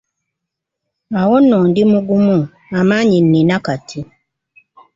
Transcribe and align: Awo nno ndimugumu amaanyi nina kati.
Awo 1.21 1.35
nno 1.41 1.57
ndimugumu 1.69 2.37
amaanyi 2.79 3.17
nina 3.31 3.57
kati. 3.65 4.01